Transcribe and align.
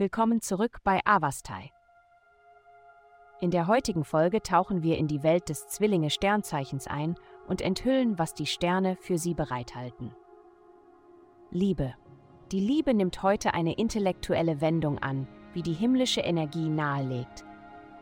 Willkommen 0.00 0.40
zurück 0.40 0.78
bei 0.82 0.98
Avastai. 1.04 1.70
In 3.38 3.50
der 3.50 3.66
heutigen 3.66 4.02
Folge 4.02 4.40
tauchen 4.40 4.82
wir 4.82 4.96
in 4.96 5.08
die 5.08 5.22
Welt 5.22 5.50
des 5.50 5.68
Zwillinge-Sternzeichens 5.68 6.86
ein 6.86 7.16
und 7.48 7.60
enthüllen, 7.60 8.18
was 8.18 8.32
die 8.32 8.46
Sterne 8.46 8.96
für 9.02 9.18
sie 9.18 9.34
bereithalten. 9.34 10.14
Liebe. 11.50 11.92
Die 12.50 12.60
Liebe 12.60 12.94
nimmt 12.94 13.22
heute 13.22 13.52
eine 13.52 13.74
intellektuelle 13.74 14.62
Wendung 14.62 14.98
an, 15.00 15.28
wie 15.52 15.60
die 15.60 15.74
himmlische 15.74 16.22
Energie 16.22 16.70
nahelegt. 16.70 17.44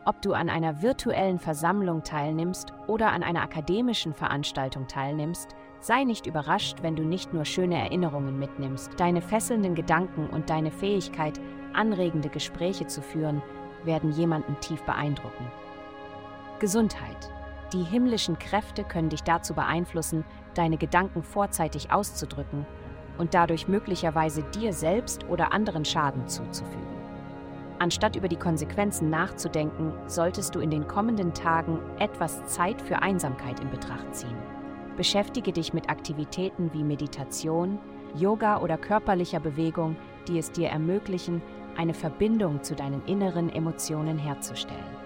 Ob 0.05 0.21
du 0.21 0.33
an 0.33 0.49
einer 0.49 0.81
virtuellen 0.81 1.39
Versammlung 1.39 2.03
teilnimmst 2.03 2.73
oder 2.87 3.11
an 3.11 3.21
einer 3.21 3.41
akademischen 3.41 4.13
Veranstaltung 4.13 4.87
teilnimmst, 4.87 5.55
sei 5.81 6.03
nicht 6.03 6.25
überrascht, 6.25 6.77
wenn 6.81 6.95
du 6.95 7.03
nicht 7.03 7.33
nur 7.33 7.45
schöne 7.45 7.77
Erinnerungen 7.77 8.39
mitnimmst. 8.39 8.91
Deine 8.97 9.21
fesselnden 9.21 9.75
Gedanken 9.75 10.27
und 10.27 10.49
deine 10.49 10.71
Fähigkeit, 10.71 11.39
anregende 11.73 12.29
Gespräche 12.29 12.87
zu 12.87 13.01
führen, 13.01 13.41
werden 13.83 14.11
jemanden 14.11 14.59
tief 14.61 14.81
beeindrucken. 14.83 15.45
Gesundheit. 16.59 17.31
Die 17.71 17.83
himmlischen 17.83 18.39
Kräfte 18.39 18.83
können 18.83 19.09
dich 19.09 19.21
dazu 19.23 19.53
beeinflussen, 19.53 20.25
deine 20.55 20.77
Gedanken 20.77 21.23
vorzeitig 21.23 21.91
auszudrücken 21.91 22.65
und 23.17 23.33
dadurch 23.33 23.67
möglicherweise 23.67 24.43
dir 24.43 24.73
selbst 24.73 25.25
oder 25.29 25.53
anderen 25.53 25.85
Schaden 25.85 26.27
zuzufügen. 26.27 26.98
Anstatt 27.79 28.17
über 28.17 28.27
die 28.27 28.35
Konsequenzen 28.35 29.09
nachzudenken, 29.09 29.93
solltest 30.05 30.53
du 30.53 30.59
in 30.59 30.69
den 30.69 30.85
kommenden 30.85 31.33
Tagen 31.33 31.79
etwas 31.97 32.43
Zeit 32.43 32.81
für 32.81 33.01
Einsamkeit 33.01 33.61
in 33.61 33.69
Betracht 33.69 34.13
ziehen. 34.13 34.37
Beschäftige 34.97 35.53
dich 35.53 35.73
mit 35.73 35.89
Aktivitäten 35.89 36.73
wie 36.73 36.83
Meditation, 36.83 37.79
Yoga 38.15 38.59
oder 38.59 38.77
körperlicher 38.77 39.39
Bewegung, 39.39 39.95
die 40.27 40.37
es 40.37 40.51
dir 40.51 40.67
ermöglichen, 40.67 41.41
eine 41.77 41.93
Verbindung 41.93 42.61
zu 42.63 42.75
deinen 42.75 43.01
inneren 43.05 43.49
Emotionen 43.49 44.17
herzustellen. 44.17 44.97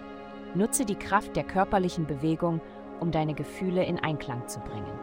Nutze 0.55 0.83
die 0.83 0.95
Kraft 0.95 1.35
der 1.35 1.44
körperlichen 1.44 2.07
Bewegung, 2.07 2.59
um 2.99 3.11
deine 3.11 3.35
Gefühle 3.35 3.85
in 3.85 3.99
Einklang 3.99 4.47
zu 4.47 4.59
bringen. 4.61 4.99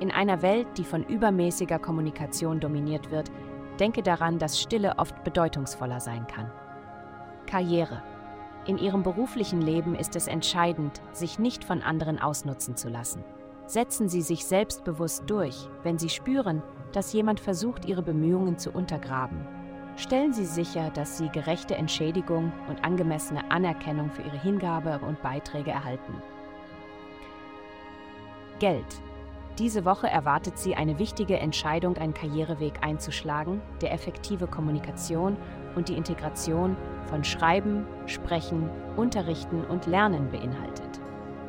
In 0.00 0.10
einer 0.10 0.40
Welt, 0.40 0.66
die 0.78 0.84
von 0.84 1.04
übermäßiger 1.04 1.78
Kommunikation 1.78 2.60
dominiert 2.60 3.10
wird, 3.10 3.30
denke 3.78 4.02
daran, 4.02 4.38
dass 4.38 4.58
Stille 4.58 4.94
oft 4.96 5.22
bedeutungsvoller 5.24 6.00
sein 6.00 6.26
kann. 6.26 6.50
Karriere. 7.48 8.02
In 8.66 8.78
ihrem 8.78 9.02
beruflichen 9.02 9.60
Leben 9.60 9.94
ist 9.94 10.14
es 10.14 10.28
entscheidend, 10.28 11.00
sich 11.12 11.38
nicht 11.38 11.64
von 11.64 11.82
anderen 11.82 12.20
ausnutzen 12.20 12.76
zu 12.76 12.88
lassen. 12.88 13.24
Setzen 13.66 14.08
Sie 14.08 14.22
sich 14.22 14.44
selbstbewusst 14.44 15.24
durch, 15.26 15.68
wenn 15.82 15.98
Sie 15.98 16.08
spüren, 16.08 16.62
dass 16.92 17.12
jemand 17.12 17.40
versucht, 17.40 17.84
Ihre 17.84 18.02
Bemühungen 18.02 18.58
zu 18.58 18.70
untergraben 18.70 19.46
Stellen 19.98 20.32
Sie 20.32 20.46
sicher, 20.46 20.90
dass 20.94 21.18
Sie 21.18 21.28
gerechte 21.28 21.74
Entschädigung 21.74 22.52
und 22.68 22.84
angemessene 22.84 23.50
Anerkennung 23.50 24.12
für 24.12 24.22
Ihre 24.22 24.40
Hingabe 24.40 25.00
und 25.00 25.20
Beiträge 25.22 25.72
erhalten. 25.72 26.22
Geld. 28.60 28.86
Diese 29.58 29.84
Woche 29.84 30.06
erwartet 30.06 30.56
Sie 30.56 30.76
eine 30.76 31.00
wichtige 31.00 31.40
Entscheidung, 31.40 31.96
einen 31.96 32.14
Karriereweg 32.14 32.74
einzuschlagen, 32.80 33.60
der 33.80 33.92
effektive 33.92 34.46
Kommunikation 34.46 35.36
und 35.78 35.88
die 35.88 35.96
Integration 35.96 36.76
von 37.08 37.24
Schreiben, 37.24 37.86
Sprechen, 38.06 38.68
Unterrichten 38.96 39.64
und 39.64 39.86
Lernen 39.86 40.28
beinhaltet. 40.30 41.00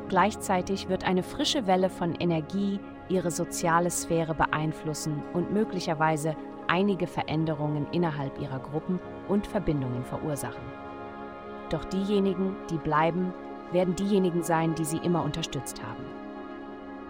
Gleichzeitig 0.08 0.88
wird 0.88 1.04
eine 1.04 1.24
frische 1.24 1.68
Welle 1.68 1.90
von 1.90 2.16
Energie 2.16 2.80
Ihre 3.10 3.32
soziale 3.32 3.90
Sphäre 3.90 4.36
beeinflussen 4.36 5.24
und 5.34 5.52
möglicherweise 5.52 6.36
einige 6.68 7.08
Veränderungen 7.08 7.88
innerhalb 7.92 8.40
ihrer 8.40 8.60
Gruppen 8.60 9.00
und 9.28 9.48
Verbindungen 9.48 10.04
verursachen. 10.04 10.62
Doch 11.72 11.86
diejenigen, 11.86 12.56
die 12.70 12.78
bleiben, 12.78 13.34
werden 13.72 13.96
diejenigen 13.96 14.44
sein, 14.44 14.76
die 14.76 14.86
sie 14.86 14.98
immer 14.98 15.24
unterstützt 15.24 15.82
haben. 15.82 16.06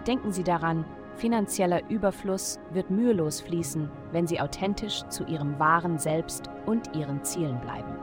Denken 0.06 0.32
Sie 0.32 0.44
daran, 0.44 0.86
finanzieller 1.20 1.88
Überfluss 1.90 2.58
wird 2.72 2.90
mühelos 2.90 3.40
fließen, 3.42 3.90
wenn 4.10 4.26
Sie 4.26 4.40
authentisch 4.40 5.02
zu 5.08 5.24
Ihrem 5.24 5.58
wahren 5.58 5.98
Selbst 5.98 6.50
und 6.66 6.96
Ihren 6.96 7.22
Zielen 7.22 7.60
bleiben. 7.60 7.94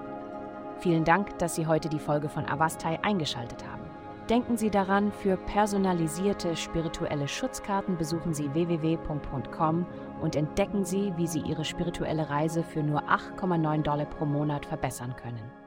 Vielen 0.79 1.03
Dank, 1.03 1.38
dass 1.39 1.56
Sie 1.56 1.66
heute 1.66 1.89
die 1.89 2.00
Folge 2.00 2.29
von 2.29 2.45
Avastai 2.45 3.00
eingeschaltet 3.03 3.66
haben. 3.67 3.83
Denken 4.29 4.57
Sie 4.57 4.69
daran, 4.69 5.11
für 5.11 5.38
personalisierte 5.38 6.56
spirituelle 6.56 7.27
Schutzkarten 7.27 7.97
besuchen 7.97 8.33
Sie 8.33 8.53
www.com 8.53 9.85
und 10.22 10.35
entdecken 10.35 10.83
Sie, 10.85 11.13
wie 11.16 11.27
Sie 11.27 11.39
Ihre 11.39 11.66
spirituelle 11.66 12.29
Reise 12.29 12.61
für 12.61 12.83
nur 12.83 13.03
8,9 13.03 13.81
Dollar 13.81 14.06
pro 14.06 14.25
Monat 14.25 14.66
verbessern 14.66 15.16
können. 15.16 15.66